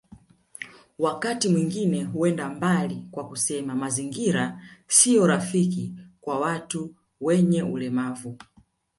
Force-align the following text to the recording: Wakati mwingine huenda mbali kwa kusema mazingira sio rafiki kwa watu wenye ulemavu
Wakati 0.99 1.49
mwingine 1.49 2.03
huenda 2.03 2.49
mbali 2.49 3.03
kwa 3.11 3.27
kusema 3.27 3.75
mazingira 3.75 4.61
sio 4.87 5.27
rafiki 5.27 5.95
kwa 6.21 6.39
watu 6.39 6.95
wenye 7.21 7.63
ulemavu 7.63 8.37